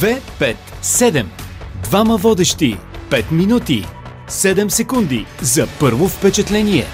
2, 0.00 0.20
5, 0.38 0.56
7. 0.82 1.24
Двама 1.82 2.16
водещи. 2.16 2.76
5 3.10 3.32
минути. 3.32 3.86
7 4.28 4.68
секунди 4.68 5.26
за 5.40 5.66
първо 5.80 6.08
впечатление. 6.08 6.84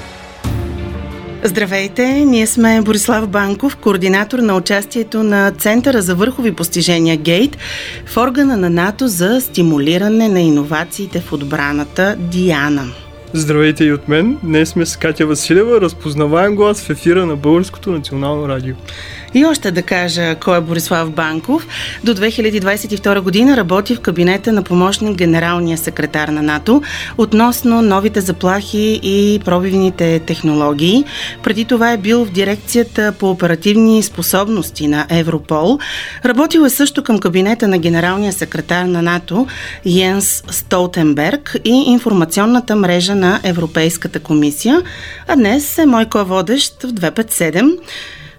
Здравейте, 1.44 2.06
ние 2.06 2.46
сме 2.46 2.82
Борислав 2.82 3.28
Банков, 3.28 3.76
координатор 3.76 4.38
на 4.38 4.56
участието 4.56 5.22
на 5.22 5.50
Центъра 5.50 6.02
за 6.02 6.14
върхови 6.14 6.52
постижения 6.54 7.16
Гейт 7.16 7.56
в 8.06 8.16
органа 8.16 8.56
на 8.56 8.70
НАТО 8.70 9.08
за 9.08 9.40
стимулиране 9.40 10.28
на 10.28 10.40
иновациите 10.40 11.20
в 11.20 11.32
отбраната 11.32 12.16
Диана. 12.18 12.84
Здравейте 13.34 13.84
и 13.84 13.92
от 13.92 14.08
мен. 14.08 14.38
Днес 14.42 14.68
сме 14.68 14.86
с 14.86 14.96
Катя 14.96 15.26
Василева, 15.26 15.80
разпознаваем 15.80 16.56
глас 16.56 16.82
в 16.82 16.90
ефира 16.90 17.26
на 17.26 17.36
Българското 17.36 17.90
национално 17.90 18.48
радио. 18.48 18.74
И 19.34 19.44
още 19.44 19.70
да 19.70 19.82
кажа 19.82 20.34
кой 20.34 20.58
е 20.58 20.60
Борислав 20.60 21.10
Банков. 21.10 21.66
До 22.04 22.14
2022 22.14 23.20
година 23.20 23.56
работи 23.56 23.96
в 23.96 24.00
кабинета 24.00 24.52
на 24.52 24.62
помощник 24.62 25.16
генералния 25.16 25.78
секретар 25.78 26.28
на 26.28 26.42
НАТО 26.42 26.82
относно 27.18 27.82
новите 27.82 28.20
заплахи 28.20 29.00
и 29.02 29.40
пробивните 29.44 30.18
технологии. 30.18 31.04
Преди 31.42 31.64
това 31.64 31.92
е 31.92 31.98
бил 31.98 32.24
в 32.24 32.30
дирекцията 32.30 33.12
по 33.18 33.30
оперативни 33.30 34.02
способности 34.02 34.88
на 34.88 35.06
Европол. 35.10 35.78
Работил 36.24 36.60
е 36.60 36.70
също 36.70 37.02
към 37.02 37.18
кабинета 37.18 37.68
на 37.68 37.78
генералния 37.78 38.32
секретар 38.32 38.84
на 38.84 39.02
НАТО 39.02 39.46
Йенс 39.84 40.44
Столтенберг 40.50 41.56
и 41.64 41.84
информационната 41.86 42.76
мрежа 42.76 43.14
на 43.20 43.40
Европейската 43.44 44.20
комисия. 44.20 44.82
А 45.28 45.36
днес 45.36 45.78
е 45.78 45.86
мой 45.86 46.06
ко-водещ 46.06 46.82
в 46.82 46.92
257. 46.92 47.78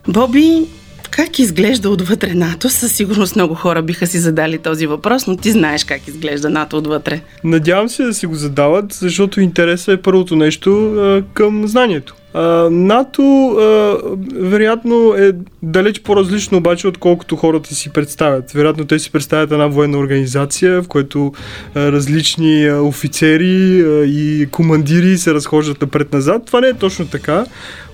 Боби, 0.07 0.65
как 1.11 1.39
изглежда 1.39 1.89
отвътре 1.89 2.33
НАТО? 2.33 2.69
Със 2.69 2.91
сигурност 2.91 3.35
много 3.35 3.55
хора 3.55 3.81
биха 3.81 4.07
си 4.07 4.17
задали 4.19 4.57
този 4.57 4.87
въпрос, 4.87 5.27
но 5.27 5.37
ти 5.37 5.51
знаеш 5.51 5.83
как 5.83 6.07
изглежда 6.07 6.49
НАТО 6.49 6.77
отвътре. 6.77 7.21
Надявам 7.43 7.89
се 7.89 8.03
да 8.03 8.13
си 8.13 8.25
го 8.25 8.35
задават, 8.35 8.93
защото 8.93 9.41
интересът 9.41 9.99
е 9.99 10.01
първото 10.01 10.35
нещо 10.35 11.23
към 11.33 11.67
знанието. 11.67 12.15
А, 12.33 12.69
НАТО 12.71 13.47
а, 13.49 13.97
вероятно 14.35 15.13
е 15.17 15.31
далеч 15.63 16.01
по-различно 16.01 16.57
обаче, 16.57 16.87
отколкото 16.87 17.35
хората 17.35 17.75
си 17.75 17.89
представят. 17.89 18.51
Вероятно 18.51 18.85
те 18.85 18.99
си 18.99 19.11
представят 19.11 19.51
една 19.51 19.67
военна 19.67 19.97
организация, 19.97 20.81
в 20.81 20.87
която 20.87 21.33
а, 21.75 21.91
различни 21.91 22.65
а, 22.65 22.81
офицери 22.81 23.81
а, 23.81 24.05
и 24.05 24.47
командири 24.51 25.17
се 25.17 25.33
разхождат 25.33 25.81
напред-назад. 25.81 26.45
Това 26.45 26.61
не 26.61 26.67
е 26.67 26.73
точно 26.73 27.07
така. 27.07 27.45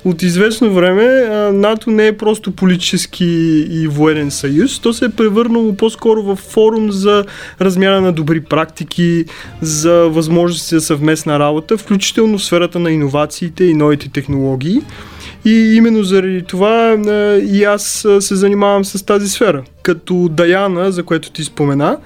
От 0.06 0.22
известно 0.22 0.74
време 0.74 1.04
а, 1.04 1.52
НАТО 1.54 1.92
не 1.92 2.08
е 2.08 2.18
просто 2.18 2.52
политически 2.52 3.26
и 3.72 3.88
военен 3.88 4.32
съюз. 4.32 4.80
То 4.80 4.94
се 4.94 5.06
е 5.06 5.10
превърнало 5.10 5.76
по-скоро 5.76 6.24
в 6.24 6.36
форум 6.36 6.92
за 6.92 7.26
размяна 7.62 8.02
на 8.02 8.12
добри 8.14 8.42
практики, 8.42 9.26
за 9.62 9.94
възможности 9.94 10.76
за 10.76 10.82
съвместна 10.82 11.40
работа, 11.40 11.78
включително 11.78 12.38
в 12.38 12.44
сферата 12.44 12.80
на 12.80 12.92
иновациите 12.92 13.64
и 13.64 13.74
новите 13.74 14.10
технологии. 14.10 14.27
И 15.46 15.76
именно 15.76 16.04
заради 16.04 16.44
това 16.44 16.98
и 17.52 17.64
аз 17.64 18.08
се 18.20 18.36
занимавам 18.36 18.86
с 18.86 19.06
тази 19.06 19.30
сфера. 19.30 19.64
Като 19.84 20.30
Даяна, 20.32 20.92
за 20.92 21.04
което 21.04 21.32
ти 21.32 21.44
спомена, 21.44 21.98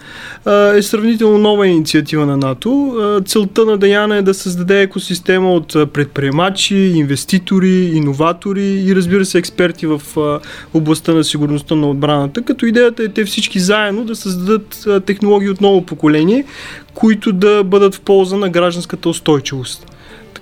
е 0.75 0.81
сравнително 0.81 1.37
нова 1.37 1.67
инициатива 1.67 2.25
на 2.25 2.37
НАТО. 2.37 2.95
Целта 3.25 3.65
на 3.65 3.77
Даяна 3.77 4.17
е 4.17 4.21
да 4.21 4.33
създаде 4.33 4.81
екосистема 4.81 5.53
от 5.53 5.67
предприемачи, 5.93 6.75
инвеститори, 6.75 7.91
иноватори 7.93 8.83
и 8.87 8.95
разбира 8.95 9.25
се 9.25 9.37
експерти 9.37 9.87
в 9.87 10.01
областта 10.73 11.13
на 11.13 11.23
сигурността 11.23 11.75
на 11.75 11.89
отбраната, 11.89 12.41
като 12.41 12.65
идеята 12.65 13.03
е 13.03 13.07
те 13.07 13.25
всички 13.25 13.59
заедно 13.59 14.05
да 14.05 14.15
създадат 14.15 14.87
технологии 15.05 15.49
от 15.49 15.61
ново 15.61 15.85
поколение, 15.85 16.45
които 16.93 17.33
да 17.33 17.63
бъдат 17.63 17.95
в 17.95 18.01
полза 18.01 18.37
на 18.37 18.49
гражданската 18.49 19.09
устойчивост. 19.09 19.85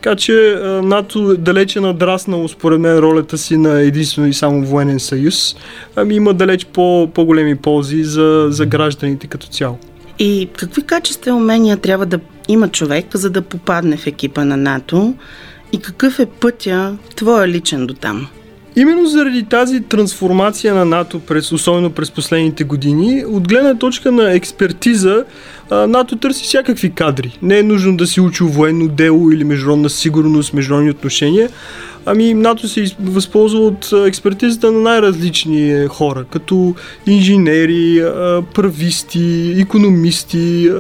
Така 0.02 0.16
че 0.16 0.60
НАТО 0.84 1.38
далече 1.38 1.80
надраснало 1.80 2.48
според 2.48 2.80
мен 2.80 2.98
ролята 2.98 3.38
си 3.38 3.58
на 3.58 3.82
единствено 3.82 4.28
и 4.28 4.34
само 4.34 4.66
военен 4.66 5.00
съюз. 5.00 5.56
Ами 5.96 6.16
има 6.16 6.34
далеч 6.34 6.66
по, 6.66 7.10
по-големи 7.14 7.56
ползи 7.56 8.04
за, 8.04 8.48
за 8.50 8.66
гражданите 8.66 9.28
като 9.28 9.48
цяло. 9.48 9.78
И 10.20 10.50
какви 10.58 10.82
качества 10.82 11.30
и 11.30 11.34
умения 11.34 11.78
трябва 11.78 12.06
да 12.06 12.20
има 12.48 12.68
човек, 12.68 13.06
за 13.14 13.30
да 13.30 13.42
попадне 13.42 13.98
в 13.98 14.08
екипа 14.08 14.46
на 14.46 14.58
НАТО? 14.58 15.14
И 15.72 15.80
какъв 15.80 16.20
е 16.20 16.26
пътя 16.26 16.98
твоя 17.16 17.48
личен 17.48 17.88
до 17.88 17.94
там? 17.94 18.28
Именно 18.76 19.06
заради 19.06 19.44
тази 19.44 19.82
трансформация 19.82 20.74
на 20.74 20.86
НАТО, 20.86 21.20
през, 21.20 21.52
особено 21.52 21.90
през 21.90 22.12
последните 22.12 22.64
години, 22.64 23.24
от 23.28 23.48
гледна 23.48 23.76
точка 23.76 24.12
на 24.12 24.34
експертиза, 24.34 25.26
НАТО 25.72 26.16
търси 26.16 26.44
всякакви 26.44 26.92
кадри. 26.92 27.38
Не 27.42 27.60
е 27.60 27.64
нужно 27.64 27.98
да 27.98 28.08
си 28.08 28.22
учил 28.22 28.48
военно 28.48 28.88
дело 28.88 29.32
или 29.32 29.44
международна 29.44 29.90
сигурност, 29.90 30.54
международни 30.54 30.92
отношения. 30.92 31.50
Ами 32.06 32.34
НАТО 32.34 32.68
се 32.68 32.96
възползва 33.00 33.60
от 33.60 33.90
експертизата 34.08 34.72
на 34.72 34.80
най-различни 34.80 35.72
е, 35.72 35.88
хора, 35.88 36.26
като 36.32 36.76
инженери, 37.08 38.04
прависти, 38.56 39.56
економисти, 39.60 40.72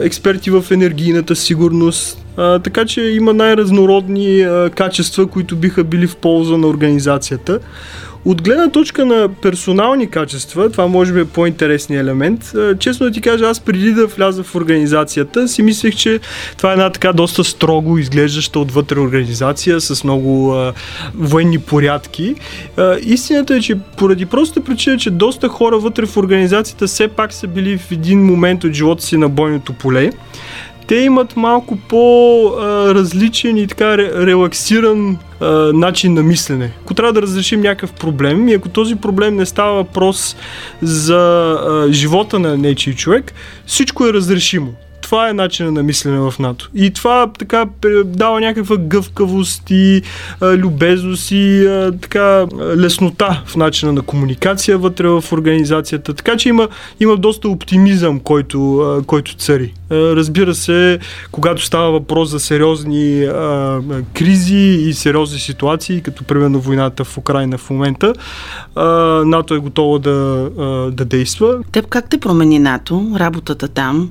експерти 0.00 0.50
в 0.50 0.64
енергийната 0.70 1.36
сигурност. 1.36 2.24
Така 2.36 2.84
че 2.84 3.02
има 3.02 3.32
най-разнородни 3.32 4.46
качества, 4.74 5.26
които 5.26 5.56
биха 5.56 5.84
били 5.84 6.06
в 6.06 6.16
полза 6.16 6.56
на 6.56 6.66
организацията. 6.66 7.58
От 8.24 8.42
гледна 8.42 8.70
точка 8.70 9.04
на 9.04 9.28
персонални 9.42 10.10
качества, 10.10 10.70
това 10.70 10.86
може 10.86 11.12
би 11.12 11.20
е 11.20 11.24
по-интересният 11.24 12.02
елемент. 12.02 12.52
Честно 12.78 13.06
да 13.06 13.12
ти 13.12 13.20
кажа, 13.20 13.44
аз 13.44 13.60
преди 13.60 13.92
да 13.92 14.06
вляза 14.06 14.42
в 14.42 14.54
организацията, 14.54 15.48
си 15.48 15.62
мислех, 15.62 15.96
че 15.96 16.20
това 16.56 16.70
е 16.70 16.72
една 16.72 16.90
така 16.90 17.12
доста 17.12 17.44
строго 17.44 17.98
изглеждаща 17.98 18.58
отвътре 18.58 19.00
организация 19.00 19.80
с 19.80 20.04
много 20.04 20.52
а, 20.52 20.72
военни 21.14 21.58
порядки. 21.58 22.34
А, 22.76 22.96
истината 23.02 23.54
е, 23.54 23.60
че 23.60 23.78
поради 23.96 24.26
простата 24.26 24.64
причина, 24.64 24.98
че 24.98 25.10
доста 25.10 25.48
хора 25.48 25.78
вътре 25.78 26.06
в 26.06 26.16
организацията 26.16 26.86
все 26.86 27.08
пак 27.08 27.32
са 27.32 27.46
били 27.46 27.78
в 27.78 27.92
един 27.92 28.24
момент 28.24 28.64
от 28.64 28.72
живота 28.72 29.04
си 29.04 29.16
на 29.16 29.28
бойното 29.28 29.72
поле 29.72 30.10
те 30.86 30.96
имат 30.96 31.36
малко 31.36 31.76
по-различен 31.88 33.56
и 33.56 33.66
така 33.66 33.98
релаксиран 33.98 35.18
начин 35.74 36.14
на 36.14 36.22
мислене. 36.22 36.72
Ако 36.82 36.94
трябва 36.94 37.12
да 37.12 37.22
разрешим 37.22 37.60
някакъв 37.60 37.92
проблем 37.92 38.48
и 38.48 38.54
ако 38.54 38.68
този 38.68 38.96
проблем 38.96 39.36
не 39.36 39.46
става 39.46 39.74
въпрос 39.74 40.36
за 40.82 41.86
живота 41.90 42.38
на 42.38 42.56
нечи 42.56 42.96
човек, 42.96 43.32
всичко 43.66 44.06
е 44.06 44.12
разрешимо 44.12 44.74
това 45.10 45.28
е 45.28 45.32
начинът 45.32 45.72
на 45.72 45.82
мислене 45.82 46.18
в 46.18 46.34
НАТО. 46.38 46.70
И 46.74 46.90
това 46.90 47.30
така 47.38 47.66
дава 48.04 48.40
някаква 48.40 48.76
гъвкавост 48.76 49.62
и 49.70 50.02
а, 50.40 50.56
любезност 50.56 51.30
и 51.30 51.66
а, 51.66 51.92
така 52.00 52.46
леснота 52.76 53.42
в 53.46 53.56
начина 53.56 53.92
на 53.92 54.02
комуникация 54.02 54.78
вътре 54.78 55.08
в 55.08 55.24
организацията. 55.32 56.14
Така 56.14 56.36
че 56.36 56.48
има, 56.48 56.68
има 57.00 57.16
доста 57.16 57.48
оптимизъм, 57.48 58.20
който, 58.20 58.78
а, 58.78 59.02
който 59.02 59.36
цари. 59.36 59.74
А, 59.90 59.94
разбира 59.94 60.54
се, 60.54 60.98
когато 61.30 61.64
става 61.64 61.90
въпрос 61.90 62.28
за 62.28 62.40
сериозни 62.40 63.24
а, 63.24 63.80
кризи 64.14 64.88
и 64.88 64.94
сериозни 64.94 65.38
ситуации, 65.38 66.00
като 66.00 66.24
примерно 66.24 66.60
войната 66.60 67.04
в 67.04 67.18
Украина 67.18 67.58
в 67.58 67.70
момента, 67.70 68.14
а, 68.74 68.84
НАТО 69.24 69.54
е 69.54 69.58
готово 69.58 69.98
да, 69.98 70.50
а, 70.58 70.64
да 70.90 71.04
действа. 71.04 71.58
Теб 71.72 71.86
как 71.86 72.10
те 72.10 72.18
промени 72.18 72.58
НАТО, 72.58 73.06
работата 73.18 73.68
там? 73.68 74.10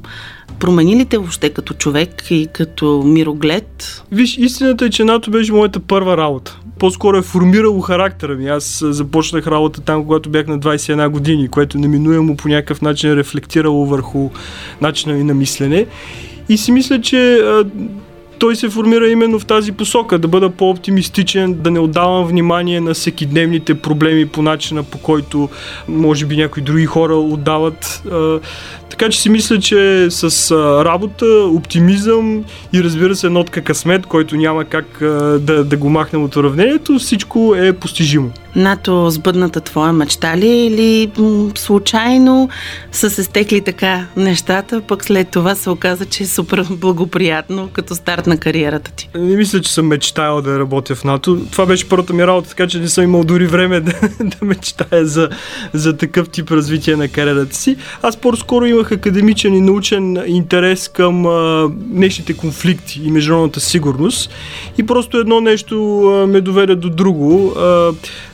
Промени 0.59 0.95
ли 0.95 1.05
те 1.05 1.17
въобще 1.17 1.49
като 1.49 1.73
човек 1.73 2.23
и 2.29 2.47
като 2.53 3.03
мироглед? 3.05 4.03
Виж, 4.11 4.37
истината 4.37 4.85
е, 4.85 4.89
че 4.89 5.03
НАТО 5.03 5.31
беше 5.31 5.53
моята 5.53 5.79
първа 5.79 6.17
работа. 6.17 6.59
По-скоро 6.79 7.17
е 7.17 7.21
формирало 7.21 7.81
характера 7.81 8.35
ми. 8.35 8.47
Аз 8.47 8.83
започнах 8.85 9.47
работа 9.47 9.81
там, 9.81 10.03
когато 10.03 10.29
бях 10.29 10.47
на 10.47 10.59
21 10.59 11.09
години, 11.09 11.47
което 11.47 11.77
неминуемо 11.77 12.37
по 12.37 12.47
някакъв 12.47 12.81
начин 12.81 13.09
е 13.11 13.15
рефлектирало 13.15 13.85
върху 13.85 14.29
начина 14.81 15.13
ми 15.13 15.23
на 15.23 15.33
мислене. 15.33 15.85
И 16.49 16.57
си 16.57 16.71
мисля, 16.71 17.01
че 17.01 17.43
той 18.39 18.55
се 18.55 18.69
формира 18.69 19.09
именно 19.09 19.39
в 19.39 19.45
тази 19.45 19.71
посока, 19.71 20.19
да 20.19 20.27
бъда 20.27 20.49
по-оптимистичен, 20.49 21.53
да 21.53 21.71
не 21.71 21.79
отдавам 21.79 22.27
внимание 22.27 22.81
на 22.81 22.93
всекидневните 22.93 23.75
проблеми 23.75 24.25
по 24.25 24.41
начина 24.41 24.83
по 24.83 24.97
който 24.97 25.49
може 25.87 26.25
би 26.25 26.37
някои 26.37 26.63
други 26.63 26.85
хора 26.85 27.15
отдават. 27.15 28.03
Така 28.89 29.09
че 29.09 29.21
си 29.21 29.29
мисля, 29.29 29.59
че 29.59 30.07
с 30.09 30.51
работа, 30.85 31.25
оптимизъм 31.25 32.43
и 32.73 32.83
разбира 32.83 33.15
се 33.15 33.29
нотка 33.29 33.61
късмет, 33.61 34.05
който 34.05 34.35
няма 34.35 34.65
как 34.65 34.97
да, 35.39 35.63
да 35.63 35.77
го 35.77 35.89
махнем 35.89 36.23
от 36.23 36.35
уравнението, 36.35 36.99
всичко 36.99 37.55
е 37.57 37.73
постижимо. 37.73 38.31
НАТО 38.55 39.09
сбъдната 39.09 39.61
твоя 39.61 39.93
мечта 39.93 40.37
ли 40.37 40.47
или 40.47 41.11
м- 41.17 41.51
случайно 41.55 42.49
са 42.91 43.09
се 43.09 43.23
стекли 43.23 43.61
така 43.61 44.05
нещата, 44.17 44.81
пък 44.81 45.03
след 45.03 45.29
това 45.29 45.55
се 45.55 45.69
оказа, 45.69 46.05
че 46.05 46.23
е 46.23 46.27
супер 46.27 46.65
благоприятно 46.71 47.69
като 47.73 47.95
старт 47.95 48.27
на 48.27 48.37
кариерата 48.37 48.91
ти? 48.91 49.09
Не 49.15 49.35
мисля, 49.35 49.61
че 49.61 49.73
съм 49.73 49.87
мечтаял 49.87 50.41
да 50.41 50.59
работя 50.59 50.95
в 50.95 51.03
НАТО. 51.03 51.41
Това 51.51 51.65
беше 51.65 51.89
първата 51.89 52.13
ми 52.13 52.27
работа, 52.27 52.49
така 52.49 52.67
че 52.67 52.79
не 52.79 52.87
съм 52.87 53.03
имал 53.03 53.23
дори 53.23 53.47
време 53.47 53.79
да, 53.79 53.93
да 54.19 54.45
мечтая 54.45 55.05
за, 55.05 55.29
за 55.73 55.97
такъв 55.97 56.29
тип 56.29 56.51
развитие 56.51 56.95
на 56.95 57.07
кариерата 57.07 57.55
си. 57.55 57.77
Аз 58.01 58.17
по-скоро 58.17 58.65
имах 58.65 58.91
академичен 58.91 59.53
и 59.53 59.61
научен 59.61 60.23
интерес 60.27 60.87
към 60.87 61.25
а, 61.25 61.69
днешните 61.71 62.33
конфликти 62.33 63.01
и 63.03 63.11
международната 63.11 63.59
сигурност. 63.59 64.31
И 64.77 64.85
просто 64.85 65.17
едно 65.17 65.41
нещо 65.41 66.01
а, 66.03 66.27
ме 66.27 66.41
доведе 66.41 66.75
до 66.75 66.89
друго. 66.89 67.53
А, 67.57 67.91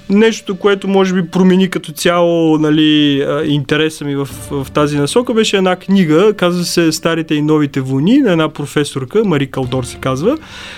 нещо, 0.10 0.56
което 0.56 0.88
може 0.88 1.13
би 1.13 1.28
промени 1.28 1.69
като 1.69 1.92
цяло 1.92 2.57
нали, 2.57 3.28
интереса 3.46 4.06
ми 4.06 4.16
в, 4.16 4.30
в 4.52 4.68
тази 4.74 4.98
насока, 4.98 5.34
беше 5.34 5.57
една 5.57 5.75
книга, 5.75 6.34
казва 6.38 6.63
се 6.63 6.92
Старите 6.92 7.36
и 7.36 7.42
новите 7.42 7.81
войни, 7.81 8.18
на 8.18 8.31
една 8.31 8.50
професорка, 8.50 9.24
Мари 9.25 9.48
Калдор 9.52 9.84
се 9.84 9.98
казва. 9.98 10.38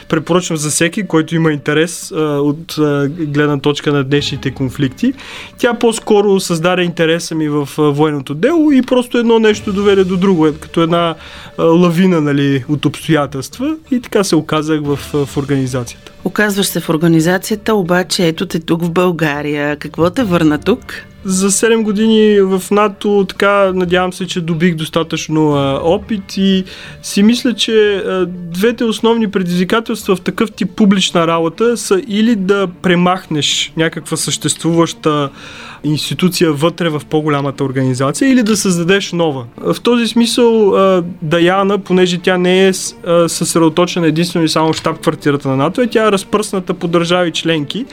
Препоръчвам 0.09 0.57
за 0.57 0.69
всеки, 0.69 1.07
който 1.07 1.35
има 1.35 1.51
интерес 1.51 2.12
а, 2.12 2.15
от 2.24 2.77
а, 2.77 3.09
гледна 3.09 3.59
точка 3.59 3.94
на 3.94 4.03
днешните 4.03 4.51
конфликти. 4.51 5.13
Тя 5.57 5.74
по-скоро 5.74 6.39
създаде 6.39 6.81
интереса 6.81 7.35
ми 7.35 7.50
в 7.50 7.69
а, 7.77 7.81
военното 7.81 8.33
дело 8.33 8.71
и 8.71 8.81
просто 8.81 9.18
едно 9.18 9.39
нещо 9.39 9.74
доведе 9.74 10.03
до 10.03 10.18
друго, 10.18 10.47
като 10.59 10.81
една 10.81 11.15
а, 11.57 11.63
лавина 11.63 12.21
нали, 12.21 12.63
от 12.69 12.85
обстоятелства 12.85 13.75
и 13.91 14.01
така 14.01 14.24
се 14.24 14.35
оказах 14.35 14.81
в, 14.83 14.95
в 15.25 15.38
организацията. 15.38 16.12
Оказваш 16.25 16.65
се 16.65 16.79
в 16.79 16.89
организацията, 16.89 17.74
обаче 17.74 18.27
ето 18.27 18.45
те 18.45 18.59
тук 18.59 18.83
в 18.83 18.91
България. 18.91 19.16
Какво 19.79 20.09
те 20.09 20.23
върна 20.23 20.57
тук? 20.57 20.93
За 21.29 21.51
7 21.51 21.81
години 21.81 22.41
в 22.41 22.63
НАТО, 22.71 23.25
така, 23.29 23.71
надявам 23.74 24.13
се, 24.13 24.27
че 24.27 24.41
добих 24.41 24.75
достатъчно 24.75 25.56
а, 25.56 25.79
опит 25.83 26.38
и 26.38 26.63
си 27.01 27.24
мисля, 27.24 27.53
че 27.53 27.95
а, 27.95 28.25
двете 28.29 28.83
основни 28.83 29.31
предизвикателства 29.31 30.15
в 30.15 30.21
такъв 30.21 30.51
тип 30.51 30.69
публична 30.75 31.27
работа 31.27 31.77
са 31.77 32.01
или 32.07 32.35
да 32.35 32.68
премахнеш 32.81 33.74
някаква 33.77 34.18
съществуваща 34.18 35.29
институция 35.83 36.51
вътре 36.53 36.89
в 36.89 37.01
по-голямата 37.09 37.63
организация 37.63 38.31
или 38.31 38.44
да 38.44 38.57
създадеш 38.57 39.12
нова. 39.12 39.45
В 39.57 39.81
този 39.83 40.07
смисъл 40.07 40.74
Даяна, 41.21 41.77
понеже 41.77 42.18
тя 42.18 42.38
не 42.38 42.68
е 42.68 42.74
съсредоточена 43.27 44.07
единствено 44.07 44.45
и 44.45 44.50
само 44.50 44.74
в 44.74 44.77
щаб-квартирата 44.77 45.45
на 45.45 45.56
НАТО, 45.56 45.81
е 45.81 45.88
тя 45.88 46.07
е 46.07 46.12
разпръсната 46.12 46.74
по 46.74 46.88
държави 46.88 47.31
членки. 47.31 47.85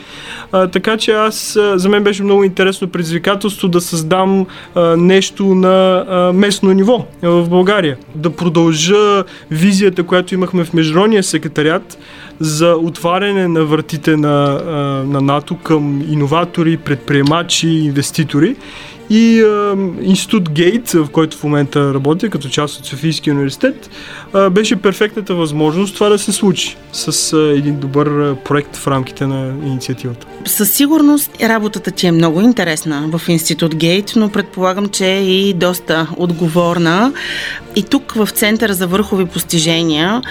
Така 0.73 0.97
че 0.97 1.13
аз, 1.13 1.59
за 1.75 1.89
мен 1.89 2.05
беше 2.05 2.23
много 2.23 2.45
интересно 2.45 2.89
предизвикателство 2.89 3.24
да 3.69 3.81
създам 3.81 4.47
нещо 4.97 5.45
на 5.55 6.05
местно 6.35 6.73
ниво 6.73 7.07
в 7.23 7.49
България. 7.49 7.97
Да 8.15 8.31
продължа 8.31 9.25
визията, 9.51 10.03
която 10.03 10.35
имахме 10.35 10.65
в 10.65 10.73
Международния 10.73 11.23
секретариат, 11.23 11.99
за 12.41 12.77
отваряне 12.77 13.49
на 13.49 13.65
вратите 13.65 14.17
на, 14.17 14.61
на 15.07 15.21
НАТО 15.21 15.57
към 15.57 16.05
иноватори, 16.11 16.77
предприемачи, 16.77 17.69
инвеститори. 17.69 18.57
И 19.11 19.43
а, 19.43 19.77
Институт 20.03 20.51
Гейт, 20.51 20.91
в 20.91 21.09
който 21.13 21.37
в 21.37 21.45
момента 21.45 21.95
работя 21.95 22.31
като 22.31 22.49
част 22.49 22.79
от 22.79 22.87
Софийския 22.87 23.35
университет, 23.35 23.91
а, 24.33 24.51
беше 24.51 24.77
перфектната 24.77 25.35
възможност 25.35 25.95
това 25.95 26.09
да 26.09 26.19
се 26.19 26.33
случи 26.33 26.77
с 26.93 27.33
а, 27.33 27.39
един 27.57 27.81
добър 27.81 28.07
а, 28.07 28.37
проект 28.45 28.77
в 28.77 28.87
рамките 28.87 29.27
на 29.27 29.55
инициативата. 29.67 30.27
Със 30.45 30.71
сигурност 30.71 31.31
работата 31.43 31.91
ти 31.91 32.07
е 32.07 32.13
много 32.13 32.41
интересна 32.41 33.09
в 33.13 33.29
Институт 33.29 33.75
Гейт, 33.75 34.13
но 34.17 34.29
предполагам, 34.29 34.89
че 34.89 35.07
е 35.07 35.25
и 35.25 35.55
доста 35.55 36.09
отговорна. 36.17 37.13
И 37.77 37.83
тук 37.83 38.13
в 38.13 38.29
Центъра 38.31 38.75
за 38.75 38.87
върхови 38.87 39.25
постижения, 39.25 40.23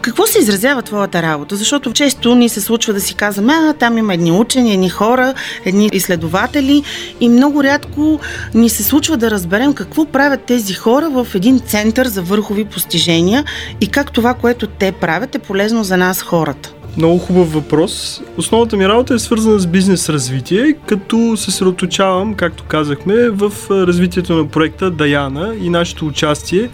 какво 0.00 0.26
се 0.26 0.38
изразява 0.38 0.82
твоята 0.82 1.22
работа? 1.22 1.56
Защото 1.56 1.92
често 1.92 2.34
ни 2.34 2.48
се 2.48 2.60
случва 2.60 2.92
да 2.92 3.00
си 3.00 3.14
казваме, 3.14 3.52
а 3.52 3.72
там 3.72 3.98
има 3.98 4.14
едни 4.14 4.32
учени, 4.32 4.72
едни 4.72 4.88
хора, 4.88 5.34
едни 5.64 5.90
изследователи 5.92 6.82
и 7.20 7.28
много 7.28 7.64
рядко 7.64 8.17
ни 8.54 8.68
се 8.68 8.82
случва 8.82 9.16
да 9.16 9.30
разберем 9.30 9.74
какво 9.74 10.04
правят 10.04 10.40
тези 10.40 10.74
хора 10.74 11.10
в 11.10 11.26
един 11.34 11.60
център 11.60 12.06
за 12.06 12.22
върхови 12.22 12.64
постижения 12.64 13.44
и 13.80 13.86
как 13.86 14.12
това, 14.12 14.34
което 14.34 14.66
те 14.66 14.92
правят 14.92 15.34
е 15.34 15.38
полезно 15.38 15.84
за 15.84 15.96
нас 15.96 16.22
хората. 16.22 16.72
Много 16.96 17.18
хубав 17.18 17.52
въпрос. 17.52 18.20
Основната 18.36 18.76
ми 18.76 18.88
работа 18.88 19.14
е 19.14 19.18
свързана 19.18 19.58
с 19.58 19.66
бизнес 19.66 20.08
развитие, 20.08 20.74
като 20.86 21.36
се 21.36 21.44
съсредоточавам, 21.44 22.34
както 22.34 22.64
казахме, 22.64 23.28
в 23.30 23.52
развитието 23.70 24.34
на 24.34 24.48
проекта 24.48 24.90
Даяна 24.90 25.54
и 25.60 25.70
нашето 25.70 26.06
участие 26.06 26.68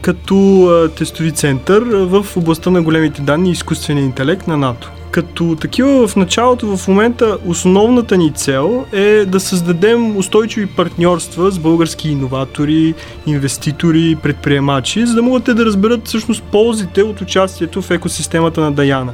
като 0.00 0.90
тестови 0.96 1.32
център 1.32 1.82
в 1.82 2.26
областта 2.36 2.70
на 2.70 2.82
големите 2.82 3.22
данни 3.22 3.48
и 3.48 3.52
изкуствения 3.52 4.04
интелект 4.04 4.46
на 4.46 4.56
НАТО. 4.56 4.90
Като 5.14 5.56
такива 5.60 6.08
в 6.08 6.16
началото, 6.16 6.76
в 6.76 6.88
момента, 6.88 7.38
основната 7.46 8.16
ни 8.16 8.32
цел 8.32 8.84
е 8.92 9.24
да 9.24 9.40
създадем 9.40 10.16
устойчиви 10.16 10.66
партньорства 10.66 11.50
с 11.50 11.58
български 11.58 12.08
иноватори, 12.08 12.94
инвеститори, 13.26 14.16
предприемачи, 14.22 15.06
за 15.06 15.14
да 15.14 15.22
могат 15.22 15.44
те 15.44 15.54
да 15.54 15.64
разберат 15.64 16.06
всъщност 16.06 16.42
ползите 16.42 17.02
от 17.02 17.20
участието 17.20 17.82
в 17.82 17.90
екосистемата 17.90 18.60
на 18.60 18.72
Даяна. 18.72 19.12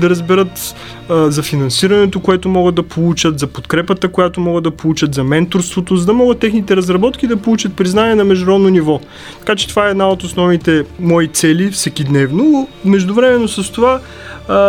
Да 0.00 0.10
разберат 0.10 0.74
за 1.10 1.42
финансирането, 1.42 2.20
което 2.20 2.48
могат 2.48 2.74
да 2.74 2.82
получат, 2.82 3.38
за 3.38 3.46
подкрепата, 3.46 4.08
която 4.08 4.40
могат 4.40 4.64
да 4.64 4.70
получат, 4.70 5.14
за 5.14 5.24
менторството, 5.24 5.96
за 5.96 6.06
да 6.06 6.12
могат 6.12 6.38
техните 6.38 6.76
разработки 6.76 7.26
да 7.26 7.36
получат 7.36 7.74
признание 7.76 8.14
на 8.14 8.24
международно 8.24 8.68
ниво. 8.68 9.00
Така 9.38 9.56
че 9.56 9.68
това 9.68 9.86
е 9.86 9.90
една 9.90 10.08
от 10.08 10.22
основните 10.22 10.84
мои 11.00 11.28
цели 11.28 11.70
всекидневно. 11.70 12.68
Междувременно 12.84 13.48
с 13.48 13.72
това 13.72 14.00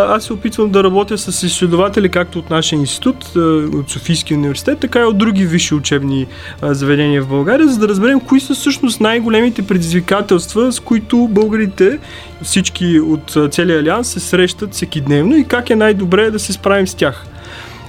аз 0.09 0.23
се 0.23 0.33
опитвам 0.33 0.69
да 0.69 0.83
работя 0.83 1.17
с 1.17 1.43
изследователи, 1.43 2.09
както 2.09 2.39
от 2.39 2.49
нашия 2.49 2.79
институт, 2.79 3.35
от 3.73 3.89
Софийския 3.89 4.38
университет, 4.38 4.79
така 4.79 4.99
и 4.99 5.03
от 5.03 5.17
други 5.17 5.45
висши 5.45 5.75
учебни 5.75 6.27
заведения 6.63 7.21
в 7.21 7.27
България, 7.27 7.67
за 7.67 7.79
да 7.79 7.88
разберем 7.88 8.19
кои 8.19 8.39
са 8.39 8.53
всъщност 8.53 9.01
най-големите 9.01 9.61
предизвикателства, 9.61 10.71
с 10.71 10.79
които 10.79 11.27
българите, 11.27 11.99
всички 12.43 12.99
от 12.99 13.38
целия 13.51 13.79
алианс 13.79 14.07
се 14.07 14.19
срещат 14.19 14.73
всеки 14.73 15.01
дневно 15.01 15.38
и 15.38 15.43
как 15.43 15.69
е 15.69 15.75
най-добре 15.75 16.31
да 16.31 16.39
се 16.39 16.54
справим 16.54 16.88
с 16.88 16.95
тях. 16.95 17.25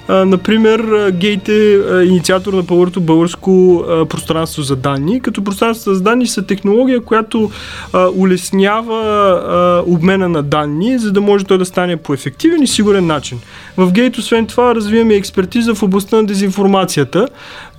А, 0.08 0.24
например, 0.24 1.10
Гейт 1.10 1.48
е 1.48 1.78
инициатор 2.04 2.52
на 2.52 2.66
първото 2.66 3.00
българско 3.00 3.84
а, 3.88 4.06
пространство 4.06 4.62
за 4.62 4.76
данни, 4.76 5.20
като 5.20 5.44
пространство 5.44 5.94
за 5.94 6.02
данни 6.02 6.26
са 6.26 6.42
технология, 6.42 7.00
която 7.00 7.50
а, 7.92 8.08
улеснява 8.14 9.82
обмена 9.86 10.28
на 10.28 10.42
данни, 10.42 10.98
за 10.98 11.12
да 11.12 11.20
може 11.20 11.44
той 11.44 11.58
да 11.58 11.64
стане 11.64 11.96
по 11.96 12.14
ефективен 12.14 12.62
и 12.62 12.66
сигурен 12.66 13.06
начин. 13.06 13.38
В 13.76 13.92
Гейт, 13.92 14.18
освен 14.18 14.46
това, 14.46 14.74
развиваме 14.74 15.14
експертиза 15.14 15.74
в 15.74 15.82
областта 15.82 16.16
на 16.16 16.24
дезинформацията, 16.24 17.28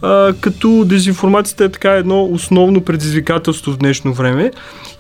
а, 0.01 0.33
като 0.41 0.85
дезинформацията 0.85 1.63
е 1.63 1.69
така 1.69 1.91
едно 1.91 2.23
основно 2.23 2.81
предизвикателство 2.81 3.71
в 3.71 3.77
днешно 3.77 4.13
време. 4.13 4.51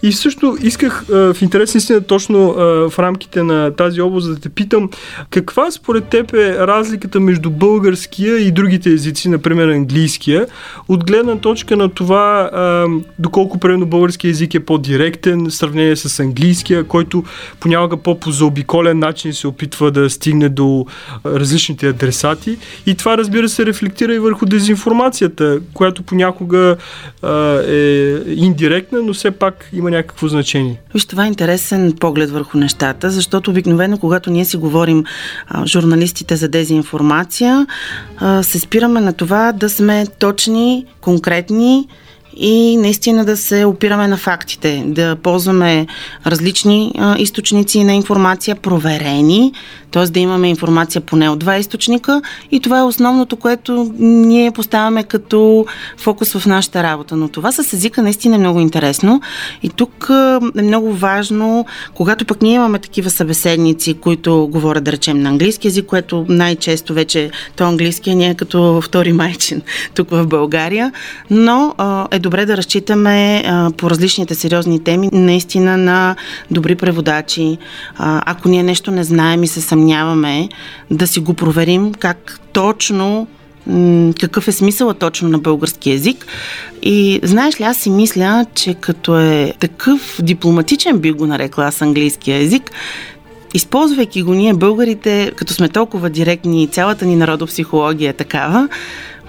И 0.03 0.11
също 0.11 0.57
исках 0.61 1.09
а, 1.09 1.33
в 1.33 1.41
интерес 1.41 1.75
истина 1.75 2.01
точно 2.01 2.49
а, 2.49 2.89
в 2.89 2.99
рамките 2.99 3.43
на 3.43 3.71
тази 3.75 4.01
област 4.01 4.29
да 4.29 4.39
те 4.39 4.49
питам 4.49 4.89
каква 5.29 5.71
според 5.71 6.03
теб 6.03 6.33
е 6.33 6.57
разликата 6.57 7.19
между 7.19 7.49
българския 7.49 8.39
и 8.39 8.51
другите 8.51 8.89
езици, 8.89 9.29
например 9.29 9.67
английския, 9.67 10.47
от 10.87 11.05
гледна 11.05 11.35
точка 11.35 11.77
на 11.77 11.89
това 11.89 12.49
а, 12.53 12.87
доколко 13.19 13.59
примерно 13.59 13.85
български 13.85 14.27
език 14.27 14.55
е 14.55 14.65
по-директен 14.65 15.45
в 15.49 15.53
сравнение 15.53 15.95
с 15.95 16.19
английския, 16.19 16.83
който 16.83 17.23
понякога 17.59 17.97
по-позаобиколен 17.97 18.99
начин 18.99 19.33
се 19.33 19.47
опитва 19.47 19.91
да 19.91 20.09
стигне 20.09 20.49
до 20.49 20.82
различните 21.25 21.87
адресати. 21.87 22.57
И 22.85 22.95
това 22.95 23.17
разбира 23.17 23.49
се 23.49 23.65
рефлектира 23.65 24.15
и 24.15 24.19
върху 24.19 24.45
дезинформацията, 24.45 25.59
която 25.73 26.03
понякога 26.03 26.75
а, 27.21 27.29
е 27.67 28.19
индиректна, 28.27 29.01
но 29.01 29.13
все 29.13 29.31
пак 29.31 29.69
има 29.73 29.91
някакво 29.91 30.27
значение. 30.27 30.81
Виж, 30.93 31.05
това 31.05 31.25
е 31.25 31.27
интересен 31.27 31.93
поглед 31.99 32.29
върху 32.29 32.57
нещата, 32.57 33.09
защото 33.09 33.51
обикновено, 33.51 33.97
когато 33.97 34.31
ние 34.31 34.45
си 34.45 34.57
говорим 34.57 35.03
а, 35.47 35.65
журналистите 35.65 36.35
за 36.35 36.47
дезинформация, 36.47 37.67
а, 38.17 38.43
се 38.43 38.59
спираме 38.59 39.01
на 39.01 39.13
това 39.13 39.51
да 39.51 39.69
сме 39.69 40.07
точни, 40.19 40.85
конкретни, 41.01 41.87
и 42.35 42.77
наистина 42.77 43.25
да 43.25 43.37
се 43.37 43.65
опираме 43.65 44.07
на 44.07 44.17
фактите, 44.17 44.83
да 44.87 45.15
ползваме 45.15 45.87
различни 46.25 46.91
а, 46.97 47.15
източници 47.19 47.83
на 47.83 47.93
информация, 47.93 48.55
проверени, 48.55 49.53
т.е. 49.93 50.05
да 50.05 50.19
имаме 50.19 50.49
информация 50.49 51.01
поне 51.01 51.29
от 51.29 51.39
два 51.39 51.57
източника 51.57 52.21
и 52.51 52.59
това 52.59 52.79
е 52.79 52.83
основното, 52.83 53.35
което 53.35 53.93
ние 53.99 54.51
поставяме 54.51 55.03
като 55.03 55.65
фокус 55.97 56.33
в 56.33 56.45
нашата 56.45 56.83
работа. 56.83 57.15
Но 57.15 57.27
това 57.27 57.51
с 57.51 57.73
езика 57.73 58.01
наистина 58.01 58.35
е 58.35 58.39
много 58.39 58.59
интересно 58.59 59.21
и 59.63 59.69
тук 59.69 60.09
е 60.57 60.61
много 60.61 60.93
важно, 60.93 61.65
когато 61.93 62.25
пък 62.25 62.41
ние 62.41 62.53
имаме 62.53 62.79
такива 62.79 63.09
събеседници, 63.09 63.93
които 63.93 64.47
говорят, 64.51 64.83
да 64.83 64.91
речем, 64.91 65.21
на 65.21 65.29
английски 65.29 65.67
язик, 65.67 65.85
което 65.85 66.25
най-често 66.29 66.93
вече 66.93 67.31
то 67.55 67.63
английския 67.63 68.15
ни 68.15 68.29
е 68.29 68.35
като 68.35 68.81
втори 68.81 69.13
майчин 69.13 69.61
тук 69.95 70.09
в 70.09 70.27
България, 70.27 70.91
но 71.29 71.75
е 72.11 72.19
добре 72.19 72.45
да 72.45 72.57
разчитаме 72.57 73.43
по 73.77 73.89
различните 73.89 74.35
сериозни 74.35 74.83
теми 74.83 75.09
наистина 75.13 75.77
на 75.77 76.15
добри 76.51 76.75
преводачи. 76.75 77.57
ако 77.97 78.49
ние 78.49 78.63
нещо 78.63 78.91
не 78.91 79.03
знаем 79.03 79.43
и 79.43 79.47
се 79.47 79.61
съмняваме, 79.61 79.82
да 80.91 81.07
си 81.07 81.19
го 81.19 81.33
проверим 81.33 81.93
как 81.93 82.39
точно 82.53 83.27
какъв 84.19 84.47
е 84.47 84.51
смисъла 84.51 84.93
точно 84.93 85.29
на 85.29 85.39
български 85.39 85.91
язик. 85.91 86.25
И 86.81 87.19
знаеш 87.23 87.59
ли, 87.59 87.63
аз 87.63 87.77
си 87.77 87.89
мисля, 87.89 88.45
че 88.55 88.73
като 88.73 89.19
е 89.19 89.53
такъв 89.59 90.19
дипломатичен, 90.21 90.99
би 90.99 91.11
го 91.11 91.25
нарекла 91.25 91.65
аз 91.65 91.81
английския 91.81 92.37
език, 92.37 92.71
използвайки 93.53 94.23
го 94.23 94.33
ние 94.33 94.53
българите, 94.53 95.31
като 95.35 95.53
сме 95.53 95.69
толкова 95.69 96.09
директни, 96.09 96.67
цялата 96.67 97.05
ни 97.05 97.15
народопсихология 97.15 98.09
е 98.09 98.13
такава, 98.13 98.69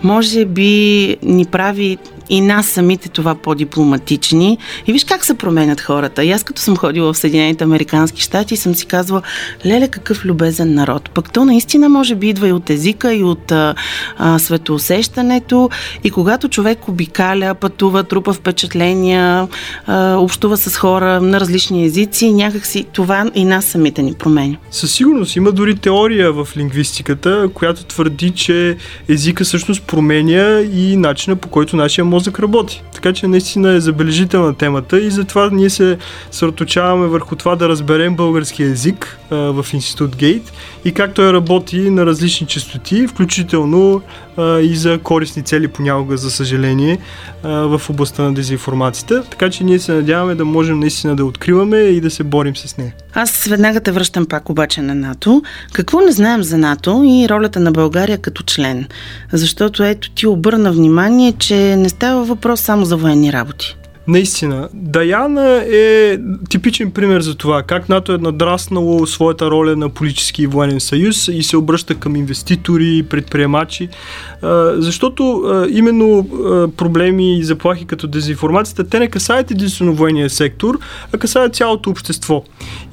може 0.03 0.45
би 0.45 1.17
ни 1.23 1.45
прави 1.45 1.99
и 2.29 2.41
нас 2.41 2.67
самите 2.67 3.09
това 3.09 3.35
по-дипломатични. 3.35 4.59
И 4.87 4.93
виж 4.93 5.05
как 5.05 5.25
се 5.25 5.35
променят 5.35 5.81
хората. 5.81 6.25
И 6.25 6.31
аз 6.31 6.45
като 6.45 6.63
съм 6.63 6.77
ходила 6.77 7.13
в 7.13 7.19
Съединените 7.19 7.65
Американски 7.65 8.23
щати 8.23 8.57
съм 8.57 8.75
си 8.75 8.87
казвала, 8.87 9.23
леле 9.67 9.89
какъв 9.89 10.25
любезен 10.25 10.75
народ. 10.75 11.11
Пък 11.11 11.33
то 11.33 11.45
наистина 11.45 11.89
може 11.89 12.15
би 12.15 12.29
идва 12.29 12.49
и 12.49 12.53
от 12.53 12.71
езика, 12.71 13.15
и 13.15 13.23
от 13.23 13.53
а, 13.53 13.75
а, 14.19 14.39
светоусещането. 14.39 15.71
И 16.05 16.11
когато 16.11 16.49
човек 16.49 16.89
обикаля, 16.89 17.55
пътува, 17.55 18.05
трупа 18.05 18.33
впечатления, 18.33 19.49
а, 19.87 20.17
общува 20.17 20.57
с 20.57 20.77
хора 20.77 21.21
на 21.21 21.41
различни 21.41 21.85
езици, 21.85 22.33
някакси 22.33 22.85
това 22.93 23.31
и 23.35 23.45
нас 23.45 23.65
самите 23.65 24.03
ни 24.03 24.15
променя. 24.15 24.57
Със 24.71 24.93
сигурност 24.93 25.37
има 25.37 25.53
дори 25.53 25.77
теория 25.77 26.33
в 26.33 26.49
лингвистиката, 26.57 27.49
която 27.55 27.85
твърди, 27.85 28.31
че 28.31 28.77
езика 29.09 29.45
всъщност 29.45 29.83
променя 29.83 30.61
и 30.61 30.97
начина 30.97 31.37
по 31.37 31.49
който 31.49 31.77
нашия 31.77 32.05
мозък 32.15 32.41
работи. 32.41 32.83
Така 32.95 33.13
че 33.13 33.27
наистина 33.27 33.73
е 33.73 33.81
забележителна 33.81 34.55
темата 34.55 35.01
и 35.01 35.11
затова 35.11 35.51
ние 35.53 35.71
се 35.71 35.99
съсредоточаваме 36.31 37.07
върху 37.07 37.37
това 37.37 37.57
да 37.57 37.69
разберем 37.69 38.17
български 38.17 38.63
язик 38.63 39.19
а, 39.31 39.37
в 39.37 39.67
Институт 39.73 40.17
Гейт 40.17 40.53
и 40.85 40.93
как 40.93 41.15
той 41.15 41.33
работи 41.33 41.91
на 41.91 42.07
различни 42.07 42.47
частоти, 42.47 43.07
включително 43.07 44.01
а, 44.37 44.61
и 44.61 44.77
за 44.77 44.99
корисни 44.99 45.43
цели 45.43 45.69
понякога, 45.69 46.17
за 46.17 46.31
съжаление, 46.31 46.99
а, 47.43 47.49
в 47.49 47.91
областта 47.91 48.23
на 48.23 48.35
дезинформацията. 48.35 49.25
Така 49.31 49.51
че 49.51 49.65
ние 49.65 49.79
се 49.79 49.93
надяваме 49.93 50.35
да 50.35 50.45
можем 50.45 50.81
наистина 50.81 51.17
да 51.17 51.25
откриваме 51.25 51.77
и 51.77 52.01
да 52.01 52.11
се 52.11 52.25
борим 52.25 52.57
с 52.57 52.77
нея. 52.77 52.95
Аз 53.15 53.45
веднага 53.45 53.81
те 53.81 53.93
връщам 53.93 54.27
пак 54.27 54.51
обаче 54.51 54.83
на 54.83 54.95
НАТО. 54.95 55.43
Какво 55.73 56.01
не 56.01 56.13
знаем 56.13 56.43
за 56.43 56.59
НАТО 56.59 57.03
и 57.07 57.29
ролята 57.29 57.61
на 57.61 57.73
България 57.73 58.19
като 58.19 58.43
член? 58.43 58.87
Защото 59.33 59.85
ето 59.85 60.11
ти 60.11 60.27
обърна 60.27 60.73
внимание, 60.73 61.33
че 61.33 61.77
не 61.77 61.89
става 61.89 62.25
въпрос 62.25 62.61
само 62.61 62.85
за 62.85 62.97
военни 62.97 63.33
работи. 63.33 63.77
Наистина. 64.09 64.69
Даяна 64.75 65.65
е 65.73 66.19
типичен 66.51 66.91
пример 66.91 67.21
за 67.21 67.35
това, 67.35 67.63
как 67.63 67.89
НАТО 67.89 68.13
е 68.13 68.19
надраснало 68.19 69.07
своята 69.07 69.51
роля 69.51 69.77
на 69.77 69.89
политически 69.89 70.43
и 70.43 70.47
военен 70.47 70.81
съюз 70.81 71.29
и 71.29 71.43
се 71.43 71.57
обръща 71.57 71.95
към 71.95 72.17
инвеститори, 72.17 73.03
предприемачи, 73.11 73.89
защото 74.77 75.45
именно 75.71 76.29
проблеми 76.77 77.39
и 77.39 77.45
заплахи 77.45 77.85
като 77.85 78.07
дезинформацията, 78.07 78.89
те 78.89 78.99
не 78.99 79.09
касаят 79.09 79.51
единствено 79.51 79.95
военния 79.95 80.31
сектор, 80.31 80.79
а 81.13 81.19
касаят 81.19 81.55
цялото 81.55 81.91
общество. 81.91 82.45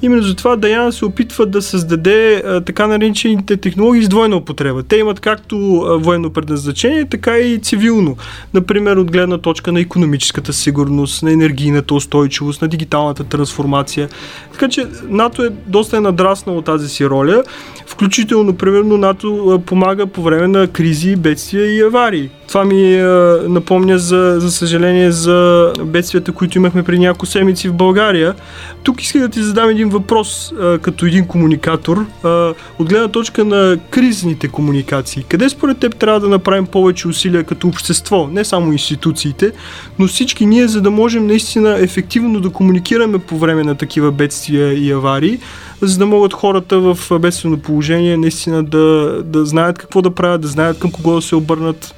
Именно 0.02 0.24
затова 0.24 0.56
Даяна 0.56 0.92
се 0.92 1.06
опитва 1.06 1.46
да 1.46 1.62
създаде 1.62 2.44
така 2.66 2.88
наречените 2.88 3.58
технологии 3.58 4.04
с 4.04 4.10
двойна 4.10 4.36
употреба. 4.36 4.84
Те 4.84 4.98
имат 4.98 5.20
както 5.20 5.58
военно 6.00 6.34
предназначение, 6.34 7.06
така 7.06 7.38
и 7.38 7.60
цивилно. 7.60 8.18
Например, 8.54 8.98
от 8.98 9.12
гледна 9.12 9.38
точка 9.38 9.72
на 9.72 9.80
економическата 9.80 10.54
сигурност, 10.54 11.01
сигурност, 11.08 11.24
на 11.24 11.32
енергийната 11.32 11.94
устойчивост, 11.94 12.62
на 12.62 12.68
дигиталната 12.68 13.24
трансформация. 13.24 14.10
Така 14.52 14.70
че 14.70 14.88
НАТО 15.10 15.44
е 15.44 15.50
доста 15.68 15.98
е 15.98 16.00
надраснало 16.00 16.62
тази 16.62 16.90
си 16.90 17.06
роля. 17.06 17.44
Включително, 17.86 18.54
примерно, 18.54 18.98
НАТО 18.98 19.62
помага 19.66 20.08
по 20.08 20.22
време 20.22 20.48
на 20.48 20.68
кризи, 20.68 21.16
бедствия 21.16 21.76
и 21.76 21.82
аварии. 21.82 22.30
Това 22.48 22.66
ми 22.66 22.96
е, 22.96 23.04
напомня, 23.48 24.00
за, 24.00 24.36
за 24.40 24.52
съжаление, 24.52 25.12
за 25.12 25.72
бедствията, 25.86 26.32
които 26.32 26.58
имахме 26.58 26.84
преди 26.84 27.00
няколко 27.00 27.26
седмици 27.26 27.70
в 27.70 27.74
България. 27.74 28.36
Тук 28.84 29.02
искам 29.02 29.22
да 29.22 29.30
ти 29.30 29.44
задам 29.44 29.70
един 29.70 29.90
въпрос 29.90 30.52
а, 30.52 30.78
като 30.78 31.06
един 31.06 31.28
комуникатор. 31.28 32.06
А, 32.24 32.54
от 32.80 32.90
гледна 32.90 33.08
точка 33.08 33.46
на 33.46 33.78
кризните 33.90 34.48
комуникации. 34.48 35.24
Къде 35.30 35.50
според 35.50 35.78
теб 35.78 35.96
трябва 35.96 36.20
да 36.20 36.30
направим 36.30 36.66
повече 36.66 37.08
усилия 37.08 37.44
като 37.44 37.68
общество, 37.68 38.28
не 38.32 38.46
само 38.46 38.72
институциите, 38.72 39.52
но 40.00 40.08
всички 40.08 40.46
ние, 40.46 40.68
за 40.68 40.82
да 40.82 40.91
можем 40.92 41.28
наистина 41.28 41.78
ефективно 41.80 42.40
да 42.40 42.50
комуникираме 42.50 43.20
по 43.20 43.38
време 43.38 43.64
на 43.64 43.76
такива 43.76 44.12
бедствия 44.12 44.74
и 44.74 44.92
аварии, 44.92 45.40
за 45.82 45.98
да 45.98 46.06
могат 46.06 46.34
хората 46.34 46.80
в 46.80 47.20
бедствено 47.20 47.58
положение 47.58 48.18
наистина 48.18 48.64
да, 48.64 49.18
да 49.26 49.46
знаят 49.46 49.78
какво 49.78 50.02
да 50.02 50.12
правят, 50.16 50.42
да 50.42 50.48
знаят 50.48 50.80
към 50.80 50.92
кого 50.92 51.16
да 51.16 51.22
се 51.22 51.36
обърнат. 51.36 51.96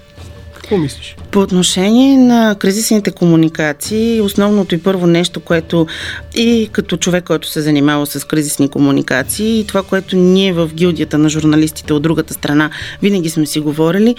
Какво 0.64 0.78
мислиш? 0.78 1.16
По 1.32 1.40
отношение 1.40 2.18
на 2.18 2.56
кризисните 2.60 3.12
комуникации, 3.12 4.22
основното 4.22 4.76
и 4.76 4.78
първо 4.78 5.08
нещо, 5.08 5.40
което 5.40 5.88
и 6.36 6.70
като 6.72 6.98
човек, 6.98 7.24
който 7.24 7.48
се 7.48 7.62
занимава 7.62 8.06
с 8.06 8.28
кризисни 8.28 8.70
комуникации 8.70 9.60
и 9.60 9.68
това, 9.68 9.84
което 9.84 10.16
ние 10.16 10.54
в 10.54 10.70
гилдията 10.74 11.18
на 11.18 11.30
журналистите 11.30 11.94
от 11.94 12.02
другата 12.04 12.34
страна 12.34 12.70
винаги 13.02 13.30
сме 13.30 13.46
си 13.46 13.60
говорили, 13.60 14.16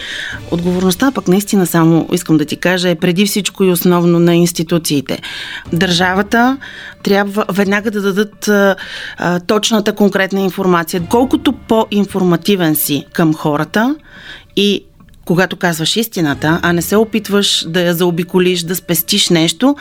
отговорността 0.50 1.12
пък 1.14 1.28
наистина 1.28 1.66
само 1.66 2.08
искам 2.12 2.36
да 2.36 2.44
ти 2.44 2.56
кажа 2.56 2.88
е 2.88 2.94
преди 2.94 3.26
всичко 3.26 3.64
и 3.64 3.70
основно 3.70 4.18
на 4.18 4.34
институциите. 4.34 5.18
Държавата 5.72 6.58
трябва 7.02 7.44
веднага 7.52 7.90
да 7.90 8.02
дадат 8.02 8.48
а, 8.48 8.76
а, 9.16 9.40
точната 9.40 9.92
конкретна 9.92 10.40
информация. 10.40 11.02
Колкото 11.10 11.52
по-информативен 11.52 12.76
си 12.76 13.06
към 13.12 13.34
хората 13.34 13.96
и 14.56 14.84
когато 15.24 15.56
казваш 15.56 15.96
истината, 15.96 16.60
а 16.62 16.72
не 16.72 16.82
се 16.82 16.96
опитваш 16.96 17.64
да 17.68 17.80
я 17.80 17.94
заобиколиш, 17.94 18.62
да 18.62 18.76
спестиш 18.76 19.28
нещо, 19.30 19.76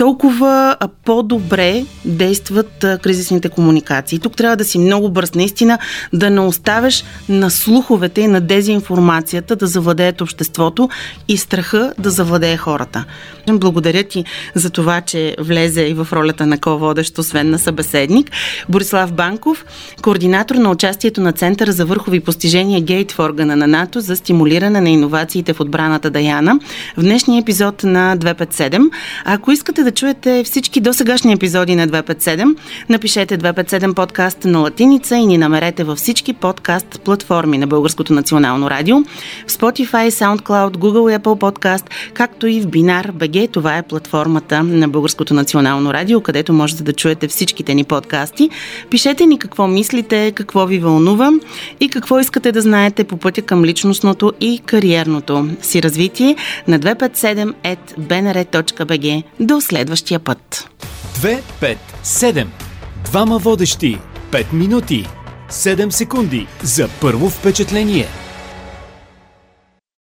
толкова 0.00 0.76
по-добре 1.04 1.84
действат 2.04 2.86
кризисните 3.02 3.48
комуникации. 3.48 4.18
Тук 4.18 4.36
трябва 4.36 4.56
да 4.56 4.64
си 4.64 4.78
много 4.78 5.10
бърз, 5.10 5.34
наистина, 5.34 5.78
да 6.12 6.30
не 6.30 6.40
оставяш 6.40 7.04
на 7.28 7.50
слуховете 7.50 8.20
и 8.20 8.26
на 8.26 8.40
дезинформацията 8.40 9.56
да 9.56 9.66
завладеят 9.66 10.20
обществото 10.20 10.88
и 11.28 11.36
страха 11.36 11.92
да 11.98 12.10
завладее 12.10 12.56
хората. 12.56 13.04
Благодаря 13.48 14.02
ти 14.04 14.24
за 14.54 14.70
това, 14.70 15.00
че 15.00 15.36
влезе 15.40 15.82
и 15.82 15.94
в 15.94 16.08
ролята 16.12 16.46
на 16.46 16.58
ко-водещ, 16.58 17.18
освен 17.18 17.50
на 17.50 17.58
събеседник. 17.58 18.30
Борислав 18.68 19.12
Банков, 19.12 19.64
координатор 20.02 20.54
на 20.54 20.70
участието 20.70 21.20
на 21.20 21.32
Центъра 21.32 21.72
за 21.72 21.86
върхови 21.86 22.20
постижения 22.20 22.80
Гейт 22.80 23.12
в 23.12 23.18
органа 23.18 23.56
на 23.56 23.66
НАТО 23.66 24.00
за 24.00 24.16
стимулиране 24.16 24.80
на 24.80 24.90
иновациите 24.90 25.52
в 25.52 25.60
отбраната 25.60 26.10
Даяна 26.10 26.58
в 26.96 27.00
днешния 27.00 27.40
епизод 27.40 27.84
на 27.84 28.16
257. 28.18 28.90
А 29.24 29.34
ако 29.34 29.52
искате 29.52 29.82
да 29.82 29.89
да 29.90 29.94
чуете 29.94 30.44
всички 30.44 30.80
досегашни 30.80 31.32
епизоди 31.32 31.76
на 31.76 31.88
257, 31.88 32.56
напишете 32.88 33.38
257 33.38 33.94
подкаст 33.94 34.44
на 34.44 34.58
латиница 34.58 35.16
и 35.16 35.26
ни 35.26 35.38
намерете 35.38 35.84
във 35.84 35.98
всички 35.98 36.32
подкаст 36.32 37.00
платформи 37.04 37.58
на 37.58 37.66
Българското 37.66 38.12
национално 38.12 38.70
радио, 38.70 39.00
в 39.46 39.48
Spotify, 39.48 40.10
SoundCloud, 40.10 40.76
Google 40.76 41.14
и 41.14 41.18
Apple 41.18 41.40
Podcast, 41.40 41.84
както 42.14 42.46
и 42.46 42.60
в 42.60 42.66
Binar 42.66 43.12
BG. 43.12 43.52
Това 43.52 43.76
е 43.76 43.82
платформата 43.82 44.62
на 44.62 44.88
Българското 44.88 45.34
национално 45.34 45.94
радио, 45.94 46.20
където 46.20 46.52
можете 46.52 46.82
да 46.82 46.92
чуете 46.92 47.28
всичките 47.28 47.74
ни 47.74 47.84
подкасти. 47.84 48.50
Пишете 48.90 49.26
ни 49.26 49.38
какво 49.38 49.66
мислите, 49.66 50.32
какво 50.34 50.66
ви 50.66 50.78
вълнува 50.78 51.32
и 51.80 51.88
какво 51.88 52.20
искате 52.20 52.52
да 52.52 52.60
знаете 52.60 53.04
по 53.04 53.16
пътя 53.16 53.42
към 53.42 53.64
личностното 53.64 54.32
и 54.40 54.60
кариерното 54.66 55.48
си 55.62 55.82
развитие 55.82 56.36
на 56.68 56.78
257.bnr.bg. 56.78 59.22
До 59.40 59.60
след 59.60 59.79
следващия 59.80 60.20
път. 60.20 60.68
2, 61.14 61.40
5, 61.60 61.76
7. 62.04 62.46
Двама 63.04 63.38
водещи. 63.38 63.98
5 64.30 64.52
минути. 64.52 65.06
7 65.50 65.90
секунди 65.90 66.46
за 66.62 66.88
първо 67.00 67.30
впечатление. 67.30 68.06